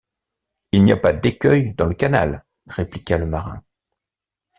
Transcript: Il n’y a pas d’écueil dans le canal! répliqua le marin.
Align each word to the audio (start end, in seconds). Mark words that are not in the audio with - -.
Il 0.71 0.83
n’y 0.83 0.93
a 0.93 0.97
pas 0.97 1.13
d’écueil 1.13 1.75
dans 1.75 1.85
le 1.85 1.93
canal! 1.93 2.43
répliqua 2.65 3.19
le 3.19 3.27
marin. 3.27 3.61